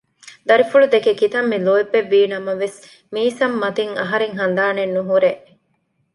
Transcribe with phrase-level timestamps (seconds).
[0.47, 2.77] ދަރިފުޅު ދެކެ ކިތަންމެ ލޯތްބެއްވީ ނަމަވެސް
[3.13, 5.31] މީސަމް މަތިން އަހަރެން ހަނދާނެއް ނުހުރޭ